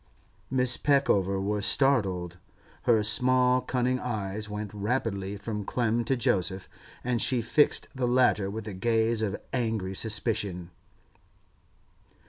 Mrs. 0.51 0.81
Peckover 0.81 1.39
was 1.39 1.63
startled; 1.63 2.37
her 2.85 3.03
small, 3.03 3.61
cunning 3.61 3.99
eyes 3.99 4.49
went 4.49 4.73
rapidly 4.73 5.37
from 5.37 5.63
Clem 5.63 6.03
to 6.05 6.17
Joseph, 6.17 6.67
and 7.03 7.21
she 7.21 7.39
fixed 7.39 7.87
the 7.93 8.07
latter 8.07 8.49
with 8.49 8.67
a 8.67 8.73
gaze 8.73 9.21
of 9.21 9.39
angry 9.53 9.93
suspicion. 9.93 10.71